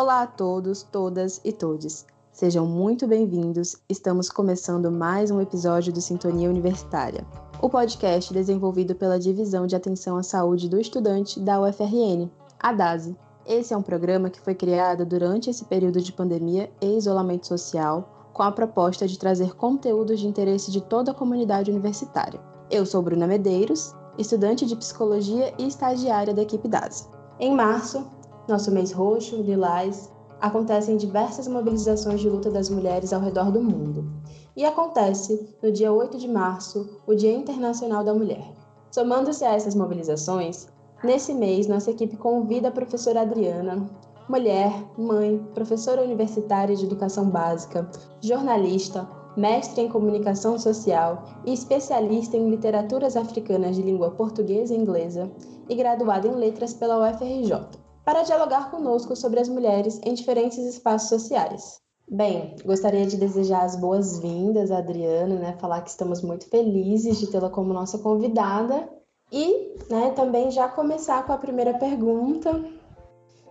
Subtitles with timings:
[0.00, 2.06] Olá a todos, todas e todes.
[2.30, 3.74] Sejam muito bem-vindos.
[3.88, 7.26] Estamos começando mais um episódio do Sintonia Universitária,
[7.60, 13.16] o podcast desenvolvido pela Divisão de Atenção à Saúde do Estudante da UFRN, a DASE.
[13.44, 18.30] Esse é um programa que foi criado durante esse período de pandemia e isolamento social,
[18.32, 22.38] com a proposta de trazer conteúdos de interesse de toda a comunidade universitária.
[22.70, 27.08] Eu sou Bruna Medeiros, estudante de psicologia e estagiária da equipe DASE.
[27.40, 28.06] Em março,
[28.48, 34.10] nosso mês roxo, lilás, acontecem diversas mobilizações de luta das mulheres ao redor do mundo.
[34.56, 38.52] E acontece, no dia 8 de março, o Dia Internacional da Mulher.
[38.90, 40.66] Somando-se a essas mobilizações,
[41.04, 43.88] nesse mês nossa equipe convida a professora Adriana,
[44.28, 47.88] mulher, mãe, professora universitária de educação básica,
[48.20, 55.30] jornalista, mestre em comunicação social e especialista em literaturas africanas de língua portuguesa e inglesa,
[55.68, 57.68] e graduada em letras pela UFRJ,
[58.08, 61.78] para dialogar conosco sobre as mulheres em diferentes espaços sociais.
[62.10, 65.56] Bem, gostaria de desejar as boas-vindas à Adriana, né?
[65.60, 68.88] Falar que estamos muito felizes de tê-la como nossa convidada
[69.30, 72.64] e, né, também já começar com a primeira pergunta,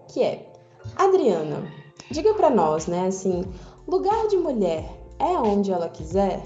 [0.07, 0.51] que é:
[0.95, 1.61] Adriana,
[2.09, 3.45] diga para nós, né, assim,
[3.87, 6.41] lugar de mulher é onde ela quiser?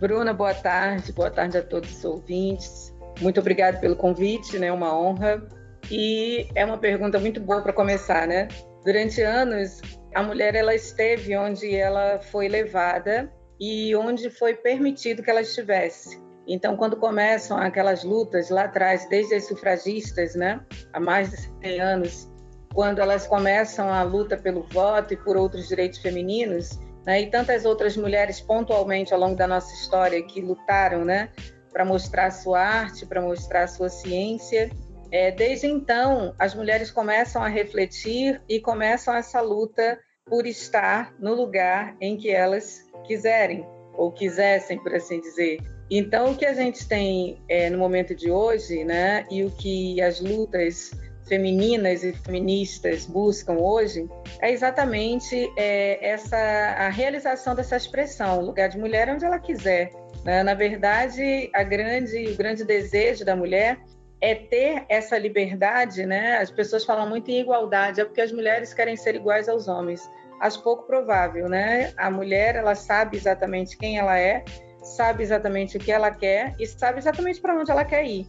[0.00, 2.90] Bruna, boa tarde, boa tarde a todos os ouvintes.
[3.20, 4.72] Muito obrigada pelo convite, né?
[4.72, 5.46] Uma honra.
[5.90, 8.48] E é uma pergunta muito boa para começar, né?
[8.84, 9.80] Durante anos,
[10.14, 16.20] a mulher ela esteve onde ela foi levada e onde foi permitido que ela estivesse.
[16.46, 20.60] Então, quando começam aquelas lutas lá atrás, desde as sufragistas, né,
[20.92, 22.30] há mais de 100 anos,
[22.72, 27.64] quando elas começam a luta pelo voto e por outros direitos femininos, né, e tantas
[27.64, 31.30] outras mulheres pontualmente ao longo da nossa história que lutaram, né,
[31.72, 34.70] para mostrar sua arte, para mostrar sua ciência.
[35.10, 41.34] É, desde então, as mulheres começam a refletir e começam essa luta por estar no
[41.34, 45.58] lugar em que elas quiserem ou quisessem, por assim dizer.
[45.90, 50.00] Então, o que a gente tem é, no momento de hoje, né, e o que
[50.02, 50.90] as lutas
[51.28, 54.08] femininas e feministas buscam hoje
[54.40, 59.90] é exatamente é, essa a realização dessa expressão, lugar de mulher onde ela quiser.
[60.24, 60.42] Né?
[60.42, 63.78] Na verdade, a grande, o grande desejo da mulher
[64.20, 66.38] é ter essa liberdade, né?
[66.38, 70.08] As pessoas falam muito em igualdade, é porque as mulheres querem ser iguais aos homens.
[70.40, 71.92] Acho pouco provável, né?
[71.96, 74.44] A mulher, ela sabe exatamente quem ela é,
[74.82, 78.26] sabe exatamente o que ela quer e sabe exatamente para onde ela quer ir.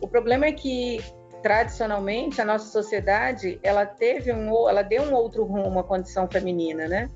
[0.00, 1.00] O problema é que
[1.44, 6.88] tradicionalmente a nossa sociedade ela teve um ela deu um outro rumo à condição feminina
[6.88, 7.10] né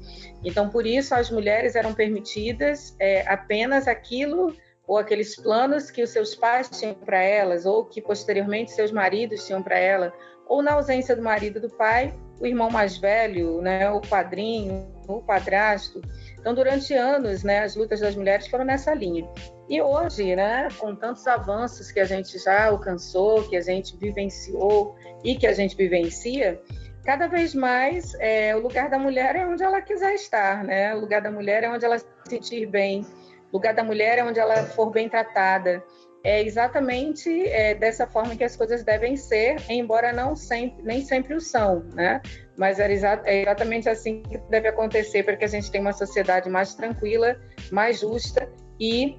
[0.44, 4.54] então por isso as mulheres eram permitidas é, apenas aquilo
[4.88, 9.46] ou aqueles planos que os seus pais tinham para elas ou que posteriormente seus maridos
[9.46, 10.12] tinham para ela
[10.48, 15.22] ou na ausência do marido do pai o irmão mais velho né o padrinho o
[15.22, 16.00] padrasto.
[16.38, 19.28] Então durante anos né as lutas das mulheres foram nessa linha.
[19.68, 24.96] E hoje, né, com tantos avanços que a gente já alcançou, que a gente vivenciou
[25.22, 26.58] e que a gente vivencia,
[27.04, 30.94] cada vez mais é, o lugar da mulher é onde ela quiser estar, né?
[30.94, 33.04] O lugar da mulher é onde ela se sentir bem,
[33.52, 35.82] o lugar da mulher é onde ela for bem tratada.
[36.24, 41.34] É exatamente é, dessa forma que as coisas devem ser, embora não sempre, nem sempre
[41.34, 42.20] o são, né?
[42.56, 46.50] Mas é, exa exatamente assim que deve acontecer para que a gente tenha uma sociedade
[46.50, 48.48] mais tranquila, mais justa
[48.80, 49.16] e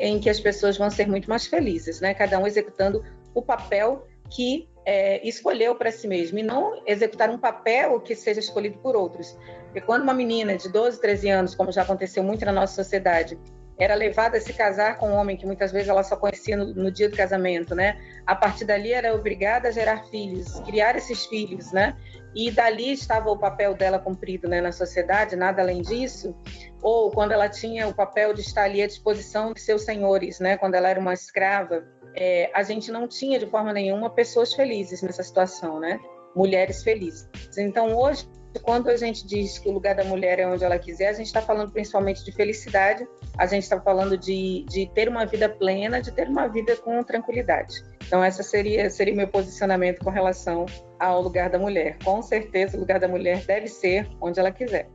[0.00, 2.14] em que as pessoas vão ser muito mais felizes, né?
[2.14, 3.04] Cada um executando
[3.34, 8.40] o papel que é, escolheu para si mesmo e não executar um papel que seja
[8.40, 9.36] escolhido por outros.
[9.64, 13.38] Porque quando uma menina de 12, 13 anos, como já aconteceu muito na nossa sociedade,
[13.78, 16.74] era levada a se casar com um homem que muitas vezes ela só conhecia no,
[16.74, 17.98] no, dia do casamento, né?
[18.26, 21.96] A partir dali era obrigada a gerar filhos, criar esses filhos, né?
[22.34, 26.34] E dali estava o papel dela cumprido, né, na sociedade, nada além disso.
[26.82, 30.56] Ou quando ela tinha o papel de estar ali à disposição de seus senhores, né?
[30.56, 35.02] Quando ela era uma escrava, é, a gente não tinha de forma nenhuma pessoas felizes
[35.02, 36.00] nessa situação, né?
[36.34, 37.28] Mulheres felizes.
[37.56, 38.26] Então hoje
[38.60, 41.26] quando a gente diz que o lugar da mulher é onde ela quiser, a gente
[41.26, 43.06] está falando principalmente de felicidade,
[43.38, 47.02] a gente está falando de, de ter uma vida plena, de ter uma vida com
[47.02, 47.82] tranquilidade.
[48.06, 50.66] Então, esse seria, seria meu posicionamento com relação
[50.98, 51.96] ao lugar da mulher.
[52.04, 54.88] Com certeza, o lugar da mulher deve ser onde ela quiser.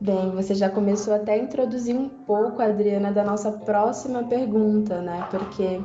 [0.00, 5.26] Bem, você já começou até a introduzir um pouco, Adriana, da nossa próxima pergunta, né?
[5.30, 5.80] Porque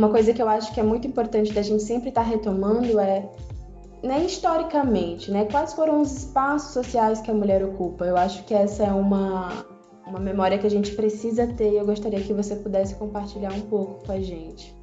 [0.00, 2.98] uma coisa que eu acho que é muito importante da gente sempre estar tá retomando
[2.98, 3.28] é
[4.02, 8.06] né, historicamente, né, quais foram os espaços sociais que a mulher ocupa?
[8.06, 9.66] Eu acho que essa é uma,
[10.06, 13.60] uma memória que a gente precisa ter e eu gostaria que você pudesse compartilhar um
[13.60, 14.74] pouco com a gente.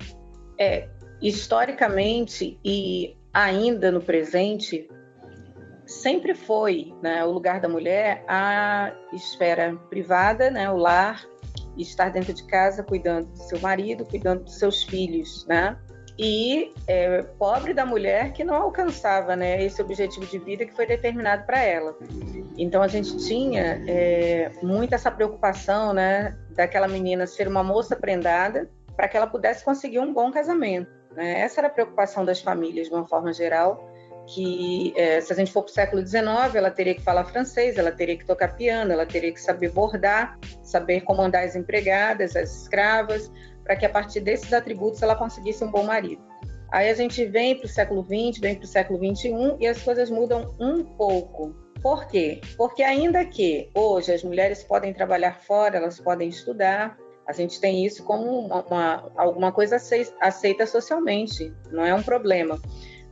[0.59, 0.87] É,
[1.19, 4.87] historicamente e ainda no presente,
[5.87, 11.25] sempre foi né, o lugar da mulher a esfera privada, né, o lar,
[11.81, 15.77] estar dentro de casa cuidando do seu marido, cuidando dos seus filhos, né?
[16.19, 20.87] E é, pobre da mulher que não alcançava né, esse objetivo de vida que foi
[20.87, 21.95] determinado para ela.
[22.57, 28.67] Então a gente tinha é, muito essa preocupação né, daquela menina ser uma moça prendada
[28.95, 30.89] para que ela pudesse conseguir um bom casamento.
[31.15, 31.41] Né?
[31.41, 33.87] Essa era a preocupação das famílias de uma forma geral
[34.27, 37.77] que é, se a gente for para o século XIX, ela teria que falar francês,
[37.77, 42.63] ela teria que tocar piano, ela teria que saber bordar, saber comandar as empregadas, as
[42.63, 43.31] escravas,
[43.63, 46.21] para que a partir desses atributos ela conseguisse um bom marido.
[46.71, 49.81] Aí a gente vem para o século XX, vem para o século XXI e as
[49.81, 51.55] coisas mudam um pouco.
[51.81, 52.41] Por quê?
[52.57, 57.85] Porque ainda que hoje as mulheres podem trabalhar fora, elas podem estudar, a gente tem
[57.85, 59.77] isso como uma, uma, alguma coisa
[60.19, 62.59] aceita socialmente, não é um problema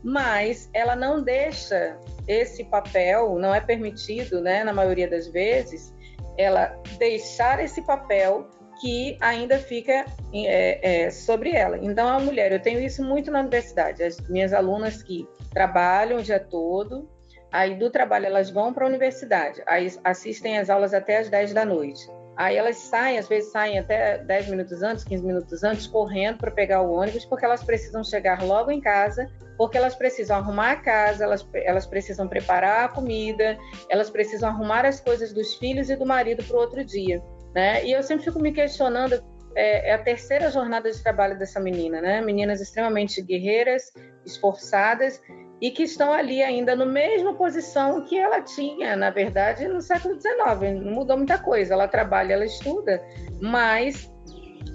[0.06, 1.98] mas ela não deixa
[2.28, 5.92] esse papel, não é permitido, né, na maioria das vezes,
[6.38, 8.48] ela deixar esse papel
[8.80, 11.80] que ainda fica é, é, sobre ela.
[11.82, 16.24] Então, a mulher, eu tenho isso muito na universidade, as minhas alunas que trabalham o
[16.24, 17.10] dia todo,
[17.52, 21.52] aí do trabalho elas vão para a universidade, aí assistem as aulas até as 10
[21.52, 22.06] da noite.
[22.38, 26.52] Aí elas saem, às vezes saem até 10 minutos antes, 15 minutos antes, correndo para
[26.52, 30.76] pegar o ônibus, porque elas precisam chegar logo em casa, porque elas precisam arrumar a
[30.76, 33.58] casa, elas, elas precisam preparar a comida,
[33.90, 37.22] elas precisam arrumar as coisas dos filhos e do marido para o outro dia.
[37.54, 37.86] Né?
[37.86, 39.24] E eu sempre fico me questionando,
[39.56, 42.20] é, é, a terceira jornada de trabalho dessa menina, né?
[42.20, 43.94] Meninas extremamente guerreiras,
[44.26, 45.22] esforçadas
[45.62, 50.20] e que estão ali ainda na mesma posição que ela tinha, na verdade, no século
[50.20, 50.84] XIX.
[50.84, 51.74] Não mudou muita coisa.
[51.74, 53.02] Ela trabalha, ela estuda,
[53.42, 54.12] mas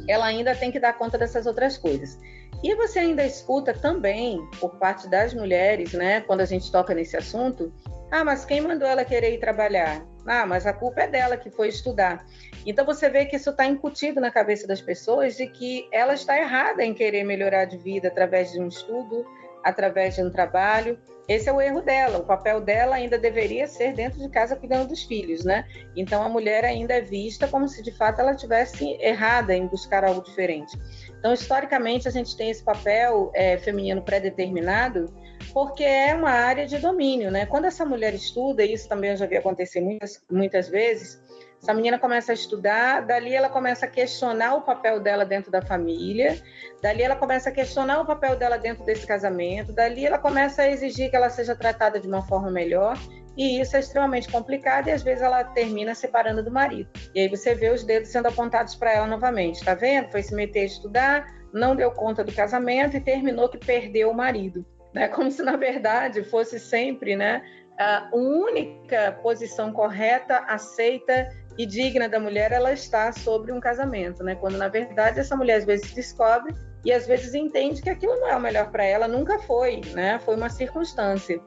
[0.09, 2.19] ela ainda tem que dar conta dessas outras coisas.
[2.63, 7.17] E você ainda escuta também, por parte das mulheres, né, quando a gente toca nesse
[7.17, 7.73] assunto,
[8.11, 10.05] ah, mas quem mandou ela querer ir trabalhar?
[10.27, 12.27] Ah, mas a culpa é dela que foi estudar.
[12.67, 16.39] Então você vê que isso está incutido na cabeça das pessoas de que ela está
[16.39, 19.25] errada em querer melhorar de vida através de um estudo,
[19.65, 20.99] através de um trabalho.
[21.29, 22.19] Esse é o erro dela.
[22.19, 25.65] O papel dela ainda deveria ser dentro de casa cuidando dos filhos, né?
[25.95, 30.05] Então a mulher ainda é vista como se de fato ela tivesse errada em buscar
[30.05, 30.77] algo diferente.
[31.19, 35.13] Então historicamente a gente tem esse papel é, feminino pré-determinado
[35.53, 37.47] porque é uma área de domínio, né?
[37.47, 41.21] Quando essa mulher estuda, isso também eu já vi acontecer muitas, muitas vezes,
[41.63, 45.61] essa menina começa a estudar, dali ela começa a questionar o papel dela dentro da
[45.61, 46.41] família,
[46.81, 50.71] dali ela começa a questionar o papel dela dentro desse casamento, dali ela começa a
[50.71, 52.97] exigir que ela seja tratada de uma forma melhor,
[53.37, 56.89] e isso é extremamente complicado e às vezes ela termina separando do marido.
[57.15, 60.11] E aí você vê os dedos sendo apontados para ela novamente, tá vendo?
[60.11, 64.15] Foi se meter a estudar, não deu conta do casamento e terminou que perdeu o
[64.15, 64.65] marido.
[64.95, 65.09] Né?
[65.13, 67.43] Como se na verdade fosse sempre, né,
[67.79, 74.35] a única posição correta, aceita e digna da mulher ela está sobre um casamento, né?
[74.35, 76.55] Quando na verdade essa mulher às vezes descobre
[76.85, 80.19] e às vezes entende que aquilo não é o melhor para ela, nunca foi, né?
[80.21, 81.41] Foi uma circunstância.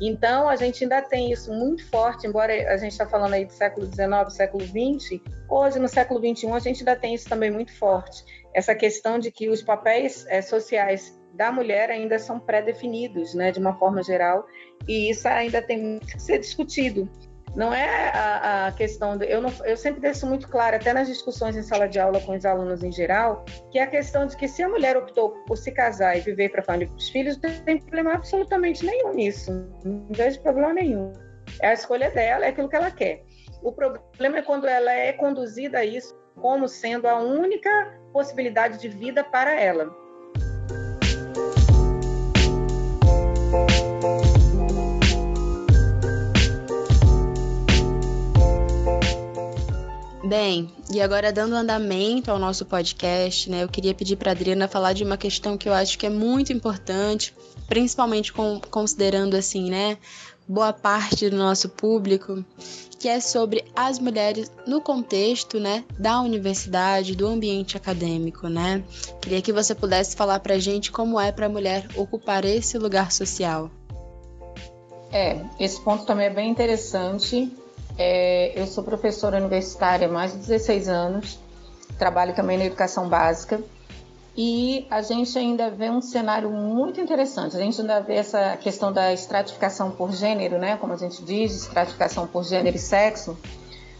[0.00, 3.52] Então a gente ainda tem isso muito forte, embora a gente está falando aí do
[3.52, 7.76] século XIX, século XX, hoje no século XXI a gente ainda tem isso também muito
[7.76, 8.24] forte.
[8.54, 13.60] Essa questão de que os papéis é, sociais da mulher ainda são pré-definidos, né, de
[13.60, 14.44] uma forma geral,
[14.88, 17.08] e isso ainda tem muito que ser discutido.
[17.54, 21.08] Não é a, a questão do, eu, não, eu sempre deixo muito claro, até nas
[21.08, 24.36] discussões em sala de aula com os alunos em geral, que é a questão de
[24.36, 27.38] que se a mulher optou por se casar e viver para a família dos filhos,
[27.40, 29.50] não tem problema absolutamente nenhum nisso.
[29.84, 31.12] Não vejo problema nenhum.
[31.60, 33.24] É a escolha dela, é aquilo que ela quer.
[33.62, 38.88] O problema é quando ela é conduzida a isso como sendo a única possibilidade de
[38.88, 39.90] vida para ela.
[50.30, 54.68] Bem, e agora dando andamento ao nosso podcast, né, eu queria pedir para a Adriana
[54.68, 57.34] falar de uma questão que eu acho que é muito importante,
[57.66, 59.98] principalmente com, considerando assim, né,
[60.46, 62.44] boa parte do nosso público,
[62.96, 68.84] que é sobre as mulheres no contexto, né, da universidade, do ambiente acadêmico, né?
[69.20, 72.78] Queria que você pudesse falar para a gente como é para a mulher ocupar esse
[72.78, 73.68] lugar social.
[75.10, 77.50] É, esse ponto também é bem interessante
[78.02, 81.38] é, eu sou professora universitária há mais de 16 anos,
[81.98, 83.60] trabalho também na educação básica
[84.34, 87.54] e a gente ainda vê um cenário muito interessante.
[87.54, 91.54] A gente ainda vê essa questão da estratificação por gênero, né, como a gente diz,
[91.54, 93.36] estratificação por gênero e sexo,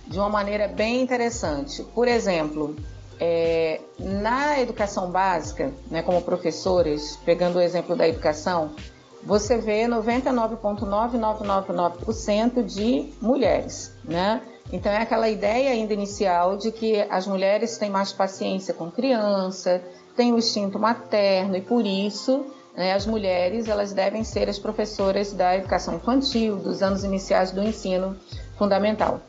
[0.07, 1.83] de uma maneira bem interessante.
[1.95, 2.75] Por exemplo,
[3.21, 8.75] é, na educação básica, né, como professores, pegando o exemplo da educação,
[9.23, 14.41] você vê 99,9999% de mulheres, né?
[14.73, 19.83] Então é aquela ideia ainda inicial de que as mulheres têm mais paciência com criança,
[20.17, 22.47] têm o instinto materno e por isso
[22.77, 27.62] né, as mulheres elas devem ser as professoras da educação infantil, dos anos iniciais do
[27.62, 28.17] ensino
[28.57, 29.21] fundamental.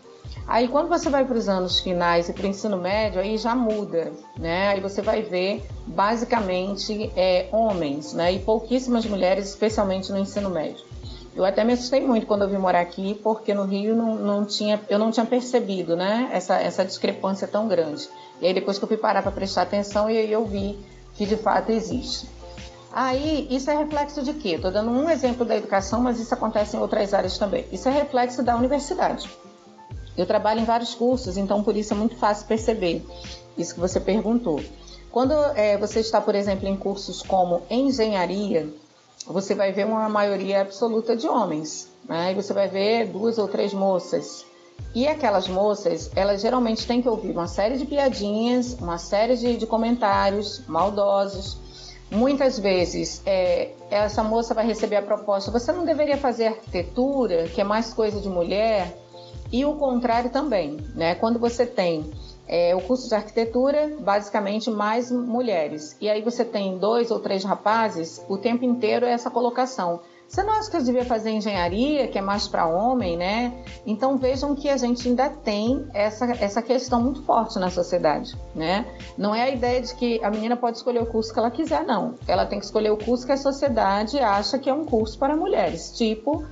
[0.47, 3.55] Aí quando você vai para os anos finais e para o ensino médio, aí já
[3.55, 4.69] muda, né?
[4.69, 8.33] Aí você vai ver basicamente é, homens, né?
[8.33, 10.83] E pouquíssimas mulheres, especialmente no ensino médio.
[11.33, 14.45] Eu até me assustei muito quando eu vim morar aqui, porque no Rio não, não
[14.45, 16.29] tinha, eu não tinha percebido, né?
[16.33, 18.09] Essa, essa discrepância tão grande.
[18.41, 20.77] E aí depois que eu fui parar para prestar atenção, e aí eu vi
[21.15, 22.27] que de fato existe.
[22.93, 24.55] Aí, isso é reflexo de quê?
[24.55, 27.65] Estou dando um exemplo da educação, mas isso acontece em outras áreas também.
[27.71, 29.29] Isso é reflexo da universidade.
[30.21, 33.03] Eu trabalho em vários cursos, então por isso é muito fácil perceber
[33.57, 34.61] isso que você perguntou.
[35.11, 38.69] Quando é, você está, por exemplo, em cursos como engenharia,
[39.25, 42.31] você vai ver uma maioria absoluta de homens, né?
[42.31, 44.45] E você vai ver duas ou três moças.
[44.93, 49.57] E aquelas moças, elas geralmente têm que ouvir uma série de piadinhas, uma série de,
[49.57, 51.57] de comentários maldosos.
[52.11, 57.59] Muitas vezes, é, essa moça vai receber a proposta: você não deveria fazer arquitetura, que
[57.59, 59.00] é mais coisa de mulher?
[59.51, 61.15] E o contrário também, né?
[61.15, 62.09] Quando você tem
[62.47, 67.43] é, o curso de arquitetura, basicamente mais mulheres, e aí você tem dois ou três
[67.43, 69.99] rapazes, o tempo inteiro é essa colocação.
[70.31, 73.53] Você não acha que eu devia fazer engenharia, que é mais para homem, né?
[73.85, 78.85] Então vejam que a gente ainda tem essa, essa questão muito forte na sociedade, né?
[79.17, 81.83] Não é a ideia de que a menina pode escolher o curso que ela quiser,
[81.83, 82.15] não.
[82.25, 85.35] Ela tem que escolher o curso que a sociedade acha que é um curso para
[85.35, 86.45] mulheres, tipo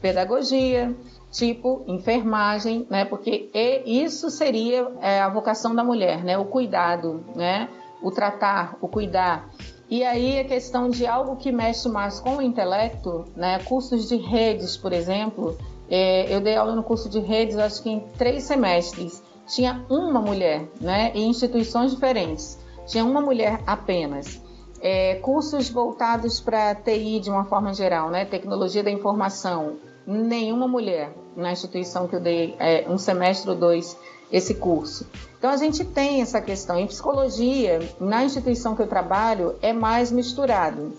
[0.00, 0.94] pedagogia,
[1.36, 3.04] tipo enfermagem, né?
[3.04, 3.50] Porque
[3.84, 6.38] isso seria é, a vocação da mulher, né?
[6.38, 7.68] O cuidado, né?
[8.02, 9.50] O tratar, o cuidar.
[9.88, 13.58] E aí a questão de algo que mexe mais com o intelecto, né?
[13.60, 15.56] Cursos de redes, por exemplo.
[15.88, 19.22] É, eu dei aula no curso de redes, acho que em três semestres.
[19.46, 21.12] Tinha uma mulher, né?
[21.14, 22.58] Em instituições diferentes.
[22.86, 24.40] Tinha uma mulher apenas.
[24.80, 28.24] É, cursos voltados para TI de uma forma geral, né?
[28.24, 29.76] Tecnologia da informação,
[30.06, 33.96] nenhuma mulher na instituição que eu dei é, um semestre ou dois
[34.30, 35.06] esse curso.
[35.38, 36.78] Então a gente tem essa questão.
[36.78, 40.92] Em psicologia, na instituição que eu trabalho, é mais misturado.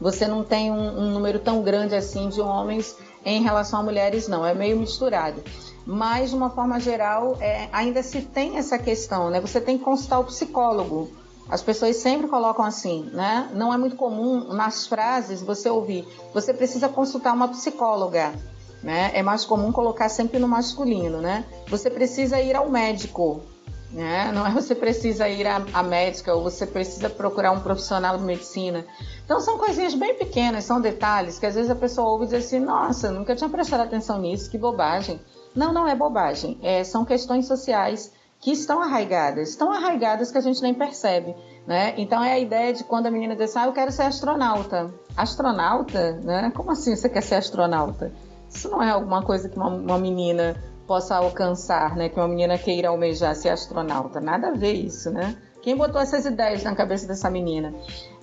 [0.00, 4.28] Você não tem um, um número tão grande assim de homens em relação a mulheres,
[4.28, 4.46] não.
[4.46, 5.42] É meio misturado.
[5.84, 9.40] Mas, de uma forma geral, é, ainda se tem essa questão, né?
[9.40, 11.10] Você tem que consultar o psicólogo.
[11.48, 13.48] As pessoas sempre colocam assim, né?
[13.54, 16.06] Não é muito comum nas frases você ouvir.
[16.34, 18.34] Você precisa consultar uma psicóloga,
[18.82, 19.10] né?
[19.14, 21.44] É mais comum colocar sempre no masculino, né?
[21.68, 23.40] Você precisa ir ao médico,
[23.90, 24.30] né?
[24.32, 28.24] Não é você precisa ir à, à médica ou você precisa procurar um profissional de
[28.24, 28.84] medicina.
[29.24, 32.44] Então são coisinhas bem pequenas, são detalhes que às vezes a pessoa ouve e diz
[32.44, 35.18] assim: Nossa, nunca tinha prestado atenção nisso, que bobagem.
[35.54, 36.58] Não, não é bobagem.
[36.62, 41.34] É, são questões sociais que estão arraigadas, estão arraigadas que a gente nem percebe,
[41.66, 41.94] né?
[41.96, 44.92] Então é a ideia de quando a menina diz, ah, eu quero ser astronauta.
[45.16, 46.52] Astronauta, né?
[46.54, 48.12] Como assim você quer ser astronauta?
[48.48, 52.08] Isso não é alguma coisa que uma, uma menina possa alcançar, né?
[52.08, 54.20] Que uma menina queira almejar ser astronauta.
[54.20, 55.36] Nada a ver isso, né?
[55.60, 57.74] Quem botou essas ideias na cabeça dessa menina?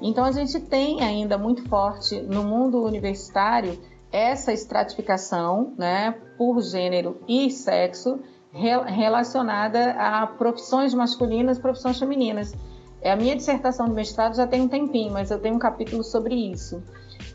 [0.02, 3.78] Então a gente tem ainda muito forte no mundo universitário
[4.12, 8.20] essa estratificação, né, por gênero e sexo
[8.56, 12.54] relacionada a profissões masculinas e profissões femininas.
[13.02, 16.04] É, a minha dissertação de mestrado já tem um tempinho, mas eu tenho um capítulo
[16.04, 16.82] sobre isso.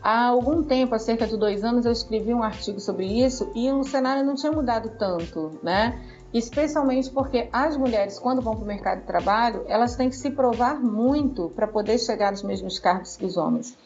[0.03, 3.71] Há algum tempo, há cerca de dois anos, eu escrevi um artigo sobre isso e
[3.71, 6.01] o cenário não tinha mudado tanto, né?
[6.33, 10.31] Especialmente porque as mulheres, quando vão para o mercado de trabalho, elas têm que se
[10.31, 13.77] provar muito para poder chegar nos mesmos cargos que os homens.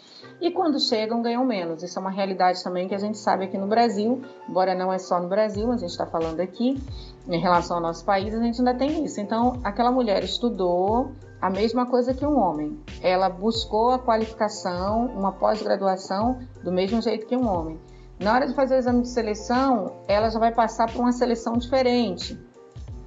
[0.41, 1.81] E quando chegam, ganham menos.
[1.81, 4.97] Isso é uma realidade também que a gente sabe aqui no Brasil, embora não é
[4.97, 6.81] só no Brasil, a gente está falando aqui,
[7.27, 9.19] em relação ao nosso país, a gente ainda tem isso.
[9.19, 11.11] Então, aquela mulher estudou
[11.41, 12.79] a mesma coisa que um homem.
[13.01, 17.79] Ela buscou a qualificação, uma pós-graduação, do mesmo jeito que um homem.
[18.19, 21.53] Na hora de fazer o exame de seleção, ela já vai passar por uma seleção
[21.53, 22.39] diferente,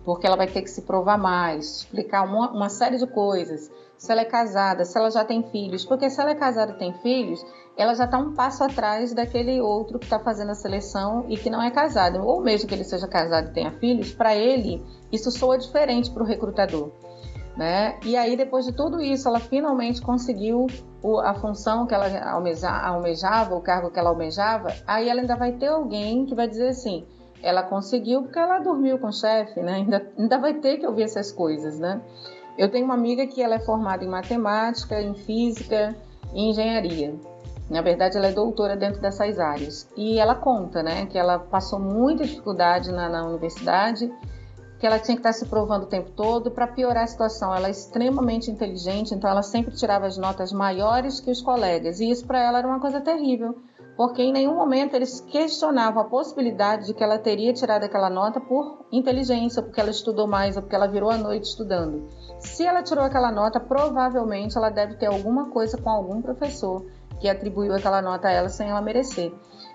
[0.09, 3.71] porque ela vai ter que se provar mais, explicar uma, uma série de coisas.
[3.99, 6.79] Se ela é casada, se ela já tem filhos, porque se ela é casada e
[6.79, 7.45] tem filhos,
[7.77, 11.51] ela já está um passo atrás daquele outro que está fazendo a seleção e que
[11.51, 15.31] não é casado, ou mesmo que ele seja casado e tenha filhos, para ele isso
[15.31, 16.91] soa diferente para o recrutador.
[17.55, 17.99] Né?
[18.03, 20.69] E aí, depois de tudo isso, ela finalmente conseguiu
[21.23, 24.75] a função que ela almejava, o cargo que ela almejava.
[24.87, 27.05] Aí ela ainda vai ter alguém que vai dizer assim:
[27.43, 29.75] ela conseguiu porque ela dormiu com o chefe, né?
[29.75, 32.01] Ainda, ainda vai ter que ouvir essas coisas, né?
[32.57, 35.95] Eu tenho uma amiga que ela é formada em matemática, em física
[36.35, 37.15] e engenharia.
[37.71, 39.89] Na verdade, ela é doutora dentro dessas áreas.
[39.97, 44.11] E ela conta, né, que ela passou muita dificuldade na, na universidade,
[44.81, 47.55] que ela tinha que estar se provando o tempo todo para piorar a situação.
[47.55, 52.01] Ela é extremamente inteligente, então ela sempre tirava as notas maiores que os colegas.
[52.01, 53.57] E isso para ela era uma coisa terrível,
[53.99, 58.41] porque em nenhum momento eles questionavam a possibilidade de que ela teria tirado aquela nota
[58.41, 62.09] por inteligência, porque ela estudou mais ou porque ela virou a noite estudando.
[62.39, 66.87] Se ela tirou aquela nota, provavelmente ela deve ter alguma coisa com algum professor
[67.19, 69.33] que atribuiu aquela nota a ela sem ela merecer.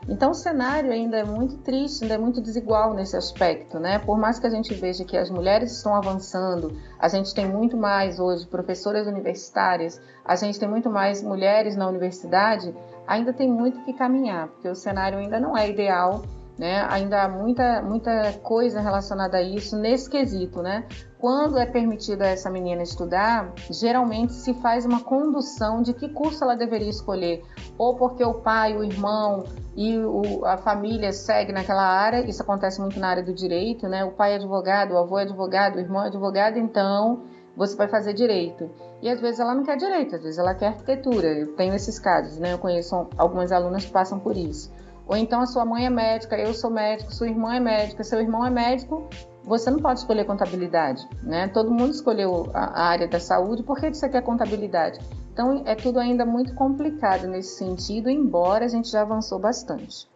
[0.08, 4.00] Então o cenário ainda é muito triste, ainda é muito desigual nesse aspecto, né?
[4.00, 7.76] Por mais que a gente veja que as mulheres estão avançando, a gente tem muito
[7.76, 12.74] mais hoje professoras universitárias, a gente tem muito mais mulheres na universidade,
[13.08, 16.22] ainda tem muito que caminhar, porque o cenário ainda não é ideal
[16.58, 16.86] né?
[16.90, 20.86] Ainda há muita, muita coisa relacionada a isso nesse quesito, né?
[21.18, 26.44] Quando é permitido a essa menina estudar, geralmente se faz uma condução de que curso
[26.44, 27.42] ela deveria escolher,
[27.78, 29.46] ou porque o pai, o irmão
[29.76, 32.28] e o, a família segue naquela área.
[32.28, 34.04] Isso acontece muito na área do direito, né?
[34.04, 37.24] O pai é advogado, o avô é advogado, o irmão é advogado, então
[37.56, 38.70] você vai fazer direito.
[39.02, 41.28] E às vezes ela não quer direito, às vezes ela quer arquitetura.
[41.28, 42.54] Eu tenho esses casos, né?
[42.54, 44.72] Eu conheço algumas alunas que passam por isso.
[45.08, 48.22] Ou então a sua mãe é médica, eu sou médico, sua irmã é médica, seu
[48.22, 49.10] irmão é médico,
[49.44, 51.50] você não pode escolher contabilidade, né?
[51.50, 55.00] Todo mundo escolheu a área da saúde, por que você quer contabilidade?
[55.34, 60.08] Então é tudo ainda muito complicado nesse sentido, embora a gente já avançou bastante.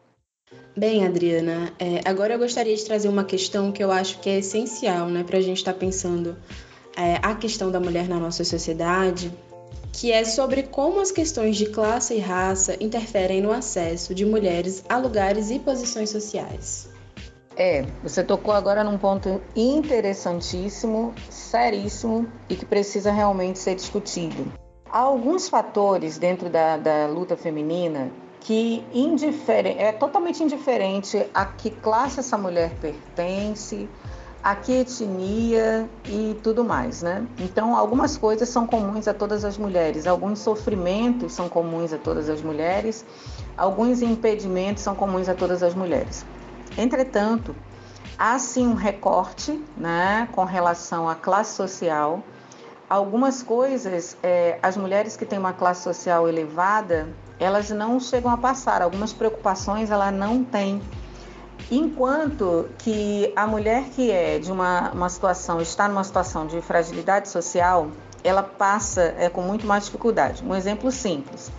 [0.78, 4.38] Bem, Adriana, é, agora eu gostaria de trazer uma questão que eu acho que é
[4.38, 6.38] essencial né, para a gente estar tá pensando
[6.98, 9.32] é, a questão da mulher na nossa sociedade
[9.94, 14.84] que é sobre como as questões de classe e raça interferem no acesso de mulheres
[14.88, 16.88] a lugares e posições sociais.
[17.56, 24.52] É, você tocou agora num ponto interessantíssimo, seríssimo e que precisa realmente ser discutido.
[24.88, 28.86] Há alguns fatores dentro da, da luta feminina que
[29.78, 33.90] é totalmente indiferente a que classe essa mulher pertence,
[34.48, 37.28] a que etnia e tudo mais, né?
[37.38, 42.30] Então, algumas coisas são comuns a todas as mulheres, alguns sofrimentos são comuns a todas
[42.30, 43.06] as mulheres,
[43.58, 46.26] alguns impedimentos são comuns a todas as mulheres.
[46.78, 47.54] Entretanto,
[48.18, 52.24] há sim um recorte, né, com relação à classe social.
[52.90, 58.38] Algumas coisas, é, as mulheres que têm uma classe social elevada, elas não chegam a
[58.38, 58.82] passar.
[58.82, 60.82] Algumas preocupações ela não tem
[61.70, 67.28] Enquanto que a mulher que é de uma, uma situação, está numa situação de fragilidade
[67.28, 67.90] social,
[68.24, 70.44] ela passa é, com muito mais dificuldade.
[70.46, 71.52] Um exemplo simples.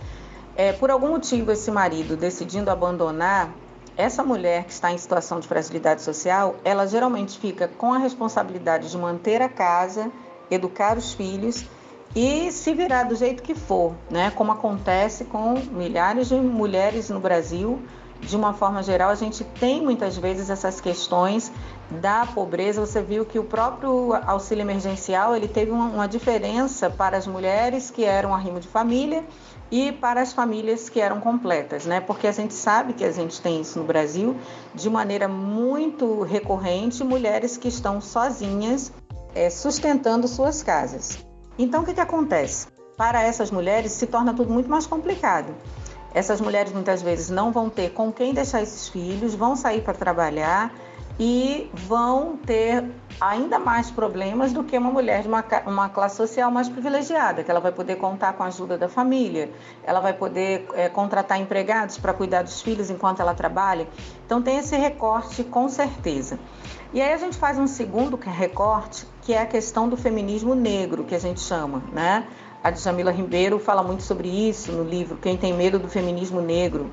[0.55, 3.51] É, por algum motivo, esse marido decidindo abandonar,
[3.95, 8.89] essa mulher que está em situação de fragilidade social, ela geralmente fica com a responsabilidade
[8.89, 10.11] de manter a casa,
[10.49, 11.65] educar os filhos
[12.15, 14.31] e se virar do jeito que for, né?
[14.31, 17.79] Como acontece com milhares de mulheres no Brasil
[18.21, 21.51] de uma forma geral, a gente tem muitas vezes essas questões
[21.89, 22.85] da pobreza.
[22.85, 27.89] Você viu que o próprio auxílio emergencial ele teve uma, uma diferença para as mulheres
[27.89, 29.23] que eram arrimo de família
[29.71, 32.01] e para as famílias que eram completas, né?
[32.01, 34.35] Porque a gente sabe que a gente tem isso no Brasil
[34.73, 38.91] de maneira muito recorrente, mulheres que estão sozinhas
[39.35, 41.19] é, sustentando suas casas.
[41.57, 42.67] Então, o que, que acontece?
[42.97, 45.53] Para essas mulheres se torna tudo muito mais complicado.
[46.13, 49.93] Essas mulheres muitas vezes não vão ter com quem deixar esses filhos, vão sair para
[49.93, 50.73] trabalhar
[51.19, 52.85] e vão ter
[53.19, 57.51] ainda mais problemas do que uma mulher de uma, uma, classe social mais privilegiada, que
[57.51, 59.51] ela vai poder contar com a ajuda da família,
[59.83, 63.85] ela vai poder é, contratar empregados para cuidar dos filhos enquanto ela trabalha.
[64.25, 66.39] Então tem esse recorte com certeza.
[66.93, 71.03] E aí a gente faz um segundo recorte, que é a questão do feminismo negro,
[71.03, 72.25] que a gente chama, né?
[72.61, 76.91] A Djamila Ribeiro fala muito sobre isso no livro Quem Tem Medo do Feminismo Negro.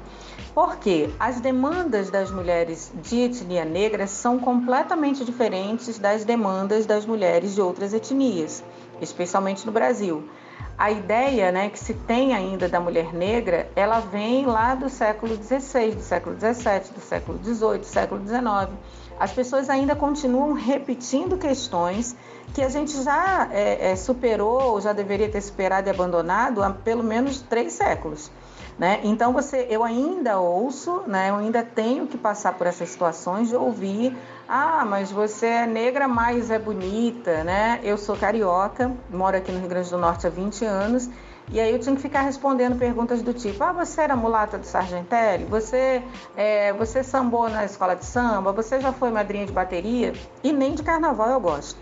[0.54, 7.52] Porque as demandas das mulheres de etnia negra são completamente diferentes das demandas das mulheres
[7.52, 8.62] de outras etnias,
[9.00, 10.28] especialmente no Brasil.
[10.78, 15.34] A ideia né, que se tem ainda da mulher negra, ela vem lá do século
[15.34, 18.78] XVI, do século XVII, do século XVIII, do século XIX.
[19.18, 22.14] As pessoas ainda continuam repetindo questões
[22.52, 26.70] que a gente já é, é, superou, ou já deveria ter superado e abandonado há
[26.70, 28.30] pelo menos três séculos.
[28.78, 29.00] Né?
[29.04, 31.30] Então você, eu ainda ouço, né?
[31.30, 34.14] Eu ainda tenho que passar por essas situações de ouvir,
[34.46, 37.80] ah, mas você é negra, mas é bonita, né?
[37.82, 41.08] Eu sou carioca, moro aqui no Rio Grande do Norte há 20 anos.
[41.50, 44.66] E aí eu tinha que ficar respondendo perguntas do tipo: Ah, você era mulata do
[44.66, 45.44] Sargentelli?
[45.46, 46.02] Você,
[46.36, 48.52] é, você sambou na escola de samba?
[48.52, 50.12] Você já foi madrinha de bateria?
[50.42, 51.78] E nem de carnaval eu gosto.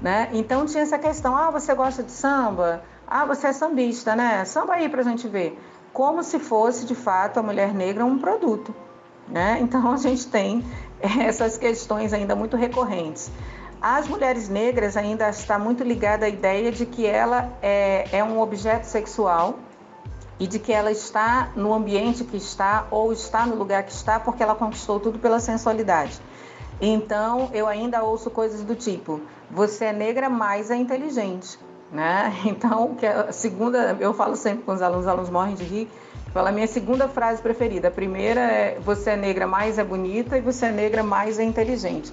[0.00, 0.28] Né?
[0.32, 2.82] Então tinha essa questão: ah, você gosta de samba?
[3.08, 4.44] Ah, você é sambista, né?
[4.44, 5.58] Samba aí pra gente ver.
[5.96, 8.74] Como se fosse de fato a mulher negra um produto.
[9.26, 9.60] Né?
[9.64, 10.62] Então a gente tem
[11.00, 13.30] essas questões ainda muito recorrentes.
[13.80, 18.38] As mulheres negras ainda está muito ligada à ideia de que ela é, é um
[18.38, 19.58] objeto sexual
[20.38, 24.20] e de que ela está no ambiente que está ou está no lugar que está
[24.20, 26.20] porque ela conquistou tudo pela sensualidade.
[26.78, 31.58] Então eu ainda ouço coisas do tipo: você é negra, mas é inteligente.
[31.90, 32.34] Né?
[32.46, 35.64] Então, que é a segunda, eu falo sempre com os alunos, os alunos morrem de
[35.64, 35.88] rir,
[36.32, 37.88] fala a minha segunda frase preferida.
[37.88, 41.44] A primeira é você é negra, mais é bonita, e você é negra, mais é
[41.44, 42.12] inteligente.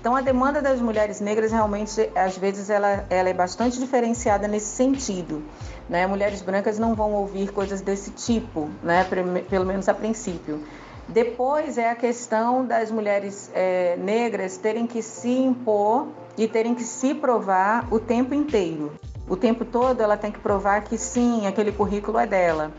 [0.00, 4.74] Então, a demanda das mulheres negras realmente, às vezes, ela, ela é bastante diferenciada nesse
[4.74, 5.42] sentido.
[5.90, 6.06] Né?
[6.06, 9.06] Mulheres brancas não vão ouvir coisas desse tipo, né?
[9.50, 10.64] pelo menos a princípio.
[11.06, 16.06] Depois é a questão das mulheres é, negras terem que se impor
[16.38, 18.92] e terem que se provar o tempo inteiro.
[19.30, 22.72] O tempo todo ela tem que provar que sim, aquele currículo é dela.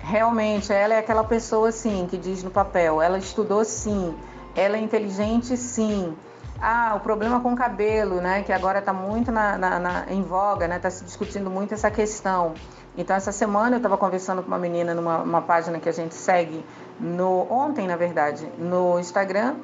[0.00, 4.14] Realmente, ela é aquela pessoa sim que diz no papel, ela estudou sim,
[4.54, 6.14] ela é inteligente sim,
[6.60, 8.42] ah, o problema com o cabelo, né?
[8.42, 10.76] Que agora está muito na, na, na, em voga, né?
[10.76, 12.52] Está se discutindo muito essa questão.
[12.98, 16.64] Então, essa semana eu estava conversando com uma menina numa página que a gente segue,
[17.00, 19.56] no, ontem, na verdade, no Instagram,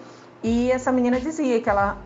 [0.43, 1.99] e essa menina dizia que ela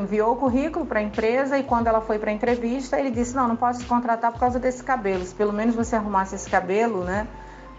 [0.00, 3.34] enviou o currículo para a empresa e quando ela foi para a entrevista, ele disse:
[3.34, 5.24] Não, não posso te contratar por causa desse cabelo.
[5.24, 7.26] Se pelo menos você arrumasse esse cabelo, né?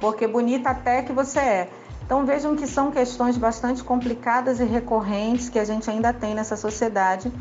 [0.01, 1.69] Porque bonita até que você é.
[2.05, 6.57] Então vejam que são questões bastante complicadas e recorrentes que a gente ainda tem nessa
[6.57, 7.31] sociedade,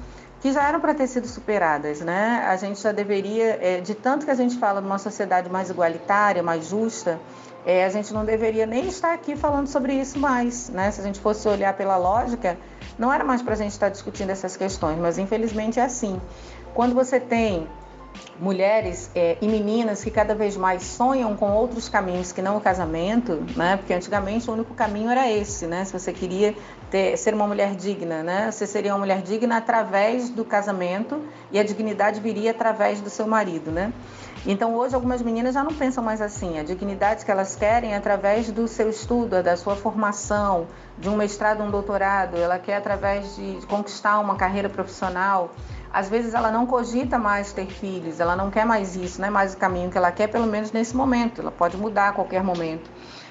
[0.40, 2.44] que já eram para ter sido superadas, né?
[2.48, 5.70] A gente já deveria, é, de tanto que a gente fala de uma sociedade mais
[5.70, 7.18] igualitária, mais justa,
[7.66, 10.90] é, a gente não deveria nem estar aqui falando sobre isso mais, né?
[10.90, 12.58] Se a gente fosse olhar pela lógica,
[12.98, 16.20] não era mais para a gente estar discutindo essas questões, mas infelizmente é assim.
[16.74, 17.66] Quando você tem
[18.38, 22.60] mulheres é, e meninas que cada vez mais sonham com outros caminhos que não o
[22.60, 23.76] casamento, né?
[23.76, 25.84] Porque antigamente o único caminho era esse, né?
[25.84, 26.54] Se você queria
[26.90, 28.50] ter, ser uma mulher digna, né?
[28.50, 33.26] Você seria uma mulher digna através do casamento e a dignidade viria através do seu
[33.26, 33.92] marido, né?
[34.46, 36.58] Então hoje algumas meninas já não pensam mais assim.
[36.58, 40.66] A dignidade que elas querem é através do seu estudo, da sua formação,
[40.98, 42.36] de um mestrado, um doutorado.
[42.36, 45.50] Ela quer através de conquistar uma carreira profissional
[45.94, 49.30] às vezes ela não cogita mais ter filhos, ela não quer mais isso, não é
[49.30, 51.40] mais o caminho que ela quer, pelo menos nesse momento.
[51.40, 52.90] Ela pode mudar a qualquer momento.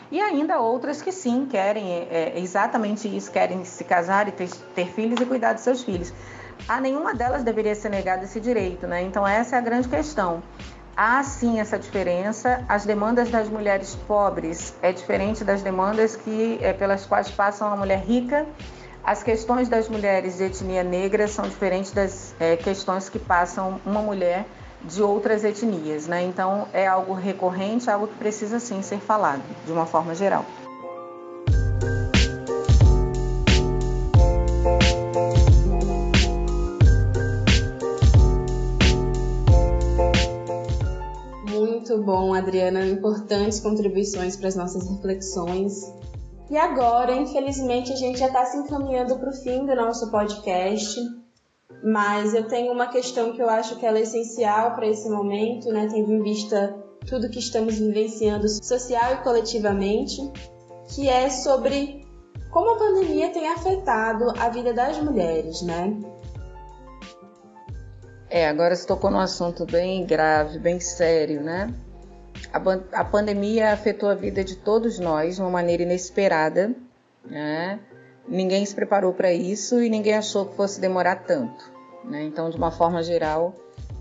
[0.10, 4.50] E ainda outras que sim querem é, é exatamente isso, querem se casar e ter,
[4.74, 6.14] ter filhos e cuidar dos seus filhos.
[6.66, 9.02] A nenhuma delas deveria ser negado esse direito, né?
[9.02, 10.42] Então essa é a grande questão.
[10.96, 12.64] Há sim essa diferença.
[12.70, 17.76] As demandas das mulheres pobres é diferente das demandas que é, pelas quais passa uma
[17.76, 18.46] mulher rica
[19.04, 24.02] as questões das mulheres de etnia negra são diferentes das é, questões que passam uma
[24.02, 24.46] mulher
[24.82, 26.24] de outras etnias, né?
[26.24, 30.46] Então é algo recorrente, algo que precisa sim ser falado de uma forma geral.
[41.50, 42.86] Muito bom, Adriana.
[42.86, 45.74] Importantes contribuições para as nossas reflexões.
[46.50, 51.00] E agora, infelizmente, a gente já está se encaminhando para o fim do nosso podcast,
[51.84, 55.88] mas eu tenho uma questão que eu acho que é essencial para esse momento, né?
[55.92, 56.76] Tendo em vista
[57.08, 60.18] tudo que estamos vivenciando social e coletivamente,
[60.90, 62.06] que é sobre
[62.52, 65.98] como a pandemia tem afetado a vida das mulheres, né?
[68.30, 71.74] É, agora você tocou num assunto bem grave, bem sério, né?
[72.52, 76.74] A, a pandemia afetou a vida de todos nós de uma maneira inesperada.
[77.26, 77.80] Né?
[78.28, 81.72] Ninguém se preparou para isso e ninguém achou que fosse demorar tanto.
[82.06, 82.24] Né?
[82.24, 83.56] Então, de uma forma geral,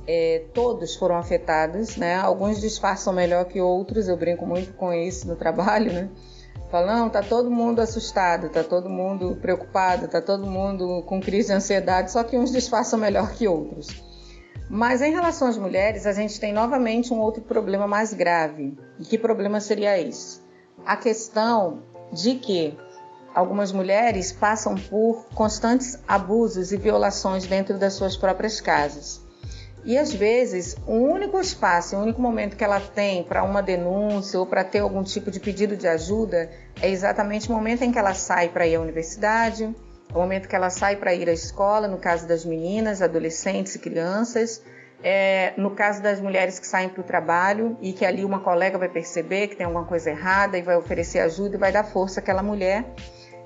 [0.06, 1.96] é, todos foram afetados.
[1.96, 2.16] Né?
[2.16, 5.92] Alguns disfarçam melhor que outros, eu brinco muito com isso no trabalho.
[5.92, 6.08] Né?
[6.70, 11.54] Falam, tá todo mundo assustado, tá todo mundo preocupado, tá todo mundo com crise de
[11.54, 13.88] ansiedade, só que uns disfarçam melhor que outros.
[14.68, 18.76] Mas em relação às mulheres, a gente tem novamente um outro problema mais grave.
[18.98, 20.40] E que problema seria esse?
[20.84, 22.76] A questão de que
[23.34, 29.20] algumas mulheres passam por constantes abusos e violações dentro das suas próprias casas.
[29.84, 34.38] E às vezes, o único espaço, o único momento que ela tem para uma denúncia
[34.38, 37.98] ou para ter algum tipo de pedido de ajuda é exatamente o momento em que
[37.98, 39.74] ela sai para ir à universidade,
[40.14, 43.78] o momento que ela sai para ir à escola, no caso das meninas, adolescentes e
[43.78, 44.62] crianças,
[45.02, 48.78] é, no caso das mulheres que saem para o trabalho e que ali uma colega
[48.78, 52.20] vai perceber que tem alguma coisa errada e vai oferecer ajuda e vai dar força
[52.20, 52.84] àquela mulher,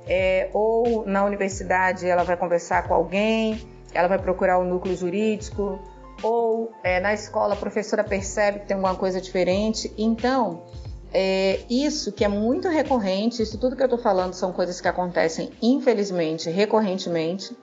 [0.06, 5.80] é, ou na universidade ela vai conversar com alguém, ela vai procurar o núcleo jurídico,
[6.22, 9.92] ou é, na escola a professora percebe que tem alguma coisa diferente.
[9.96, 10.62] Então,
[11.18, 14.86] é, isso que é muito recorrente, isso tudo que eu estou falando são coisas que
[14.86, 17.56] acontecem, infelizmente, recorrentemente.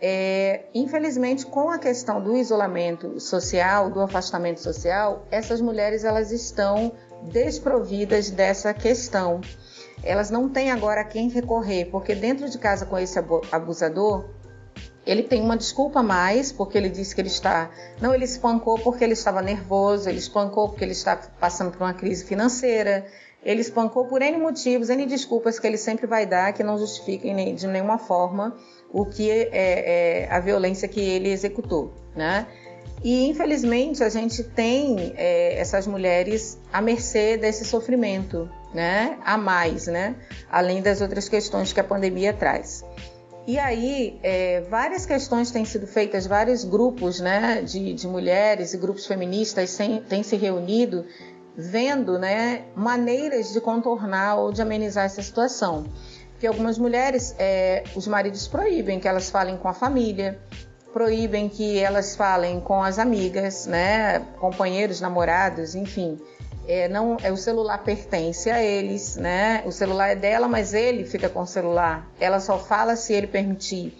[0.00, 6.92] É, infelizmente, com a questão do isolamento social, do afastamento social, essas mulheres elas estão
[7.24, 9.40] desprovidas dessa questão.
[10.04, 13.18] Elas não têm agora quem recorrer, porque dentro de casa com esse
[13.50, 14.26] abusador,
[15.06, 17.70] ele tem uma desculpa mais, porque ele disse que ele está.
[18.00, 21.94] Não, ele espancou porque ele estava nervoso, ele espancou porque ele está passando por uma
[21.94, 23.06] crise financeira,
[23.44, 27.54] ele espancou por N motivos, N desculpas que ele sempre vai dar, que não justifiquem
[27.54, 28.56] de nenhuma forma
[28.92, 32.46] o que é, é a violência que ele executou, né?
[33.04, 39.18] E infelizmente a gente tem é, essas mulheres à mercê desse sofrimento, né?
[39.24, 40.16] A mais, né?
[40.50, 42.84] Além das outras questões que a pandemia traz.
[43.46, 48.76] E aí, é, várias questões têm sido feitas, vários grupos né, de, de mulheres e
[48.76, 49.78] grupos feministas
[50.08, 51.06] têm se reunido
[51.56, 55.84] vendo né, maneiras de contornar ou de amenizar essa situação.
[56.32, 60.38] Porque algumas mulheres, é, os maridos proíbem que elas falem com a família,
[60.92, 66.18] proíbem que elas falem com as amigas, né, companheiros, namorados, enfim
[66.66, 69.62] é, não, é, o celular pertence a eles, né?
[69.64, 72.10] O celular é dela, mas ele fica com o celular.
[72.20, 73.96] Ela só fala se ele permitir.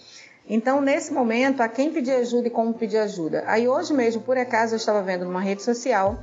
[0.48, 3.44] Então, nesse momento, a quem pedir ajuda e como pedir ajuda.
[3.46, 6.18] Aí, hoje mesmo, por acaso, eu estava vendo numa rede social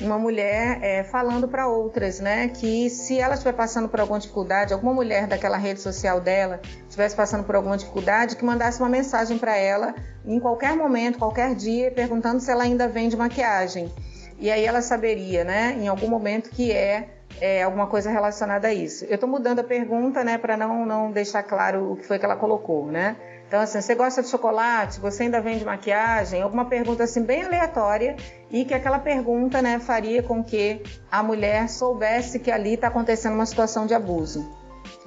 [0.00, 4.72] uma mulher é, falando para outras, né, que se ela estiver passando por alguma dificuldade,
[4.72, 9.36] alguma mulher daquela rede social dela estivesse passando por alguma dificuldade, que mandasse uma mensagem
[9.36, 13.92] para ela em qualquer momento, qualquer dia, perguntando se ela ainda vende maquiagem
[14.40, 17.08] e aí ela saberia, né, em algum momento que é,
[17.40, 19.04] é alguma coisa relacionada a isso.
[19.04, 22.24] Eu estou mudando a pergunta, né, para não, não deixar claro o que foi que
[22.24, 23.16] ela colocou, né?
[23.46, 25.00] Então, assim, você gosta de chocolate?
[25.00, 26.40] Você ainda vende maquiagem?
[26.40, 28.16] Alguma pergunta assim bem aleatória
[28.48, 33.34] e que aquela pergunta, né, faria com que a mulher soubesse que ali está acontecendo
[33.34, 34.48] uma situação de abuso.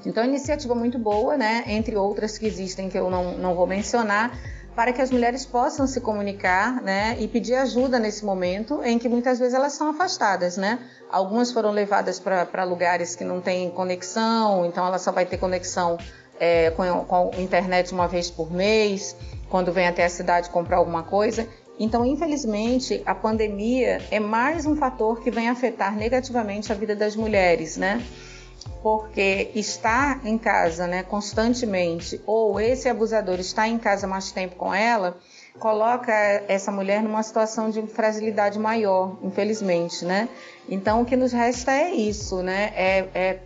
[0.06, 4.38] Então, iniciativa muito boa, né, entre outras que existem que eu não, não vou mencionar,
[4.76, 9.08] para que as mulheres possam se comunicar né, e pedir ajuda nesse momento em que
[9.08, 10.58] muitas vezes elas são afastadas.
[10.58, 10.80] Né?
[11.12, 15.98] Algumas foram levadas para lugares que não têm conexão, então ela só vai ter conexão
[16.40, 19.16] é, com, com a internet uma vez por mês,
[19.50, 21.48] quando vem até a cidade comprar alguma coisa.
[21.80, 27.16] Então, infelizmente, a pandemia é mais um fator que vem afetar negativamente a vida das
[27.16, 28.04] mulheres, né?
[28.84, 34.74] Porque está em casa né, constantemente, ou esse abusador está em casa mais tempo com
[34.74, 35.18] ela,
[35.58, 36.12] coloca
[36.50, 40.28] essa mulher numa situação de fragilidade maior, infelizmente, né?
[40.68, 42.74] Então o que nos resta é isso, né?
[42.76, 43.40] É, é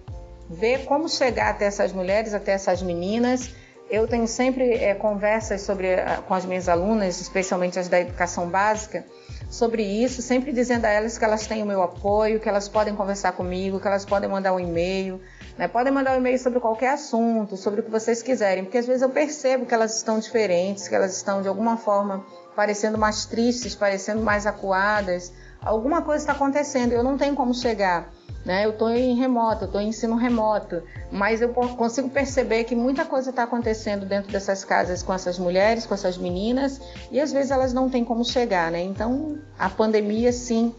[0.50, 3.52] ver como chegar até essas mulheres, até essas meninas.
[3.90, 5.88] Eu tenho sempre é, conversas sobre
[6.28, 9.06] com as minhas alunas, especialmente as da educação básica,
[9.50, 12.96] sobre isso, sempre dizendo a elas que elas têm o meu apoio, que elas podem
[12.96, 15.22] conversar comigo, que elas podem mandar um e-mail,
[15.58, 15.68] né?
[15.68, 19.02] podem mandar um e-mail sobre qualquer assunto, sobre o que vocês quiserem, porque às vezes
[19.02, 23.74] eu percebo que elas estão diferentes, que elas estão de alguma forma parecendo mais tristes,
[23.74, 28.12] parecendo mais acuadas, alguma coisa está acontecendo, eu não tenho como chegar.
[28.48, 28.66] Né?
[28.66, 30.82] Eu estou em remoto, estou em ensino remoto,
[31.12, 35.86] mas eu consigo perceber que muita coisa está acontecendo dentro dessas casas com essas mulheres,
[35.86, 36.80] com essas meninas,
[37.12, 38.72] e às vezes elas não têm como chegar.
[38.72, 38.82] Né?
[38.82, 40.74] Então, a pandemia, sim,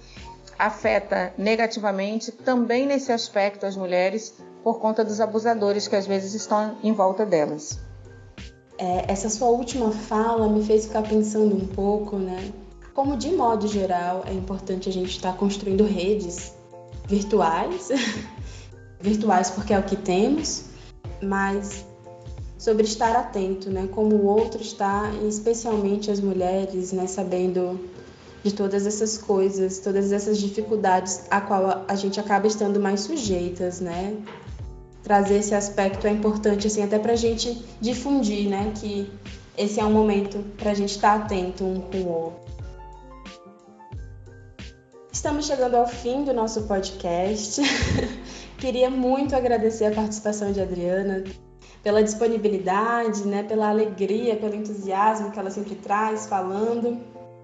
[0.59, 6.79] afeta negativamente também nesse aspecto as mulheres por conta dos abusadores que às vezes estão
[6.83, 7.79] em volta delas.
[8.79, 12.51] É, essa sua última fala me fez ficar pensando um pouco, né?
[12.95, 16.57] Como de modo geral é importante a gente estar construindo redes
[17.09, 17.89] virtuais,
[19.01, 20.65] virtuais porque é o que temos,
[21.23, 21.85] mas
[22.59, 23.89] sobre estar atento, né?
[23.93, 27.07] Como o outro está, e especialmente as mulheres, né?
[27.07, 27.81] Sabendo
[28.43, 33.81] de todas essas coisas, todas essas dificuldades a qual a gente acaba estando mais sujeitas,
[33.81, 34.17] né?
[35.03, 38.73] Trazer esse aspecto é importante, assim, até para a gente difundir, né?
[38.79, 39.11] Que
[39.57, 42.48] esse é um momento para a gente estar atento um com o outro.
[45.19, 47.61] Estamos chegando ao fim do nosso podcast.
[48.57, 51.25] Queria muito agradecer a participação de Adriana,
[51.83, 57.01] pela disponibilidade, né, pela alegria, pelo entusiasmo que ela sempre traz falando.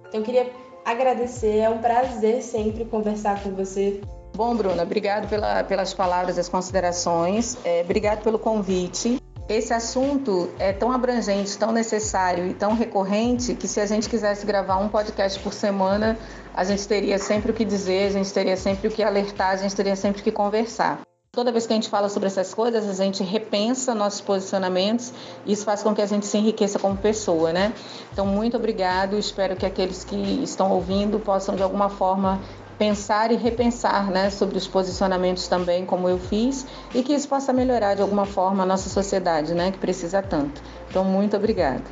[0.06, 0.52] Então, queria
[0.84, 4.00] agradecer, é um prazer sempre conversar com você.
[4.36, 9.18] Bom, Bruna, obrigado pela, pelas palavras, as considerações, é, obrigado pelo convite.
[9.46, 14.46] Esse assunto é tão abrangente, tão necessário e tão recorrente que se a gente quisesse
[14.46, 16.18] gravar um podcast por semana,
[16.54, 19.56] a gente teria sempre o que dizer, a gente teria sempre o que alertar, a
[19.56, 21.02] gente teria sempre o que conversar.
[21.30, 25.12] Toda vez que a gente fala sobre essas coisas, a gente repensa nossos posicionamentos
[25.44, 27.74] e isso faz com que a gente se enriqueça como pessoa, né?
[28.12, 29.18] Então, muito obrigado.
[29.18, 32.40] Espero que aqueles que estão ouvindo possam, de alguma forma,
[32.78, 37.52] pensar e repensar né, sobre os posicionamentos também, como eu fiz, e que isso possa
[37.52, 40.62] melhorar de alguma forma a nossa sociedade, né, que precisa tanto.
[40.90, 41.84] Então, muito obrigada.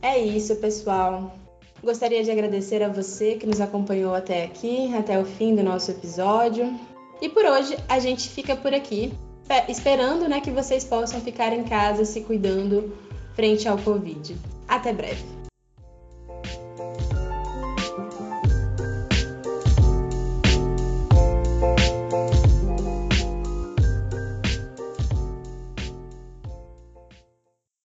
[0.00, 1.32] É isso, pessoal.
[1.82, 5.90] Gostaria de agradecer a você que nos acompanhou até aqui, até o fim do nosso
[5.90, 6.72] episódio.
[7.20, 9.12] E por hoje a gente fica por aqui,
[9.68, 12.96] esperando né, que vocês possam ficar em casa se cuidando
[13.34, 14.36] frente ao Covid.
[14.68, 15.41] Até breve!